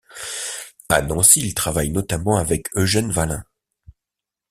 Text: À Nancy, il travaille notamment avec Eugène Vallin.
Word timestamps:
À 0.89 1.03
Nancy, 1.03 1.41
il 1.41 1.53
travaille 1.53 1.91
notamment 1.91 2.37
avec 2.37 2.75
Eugène 2.75 3.11
Vallin. 3.11 3.43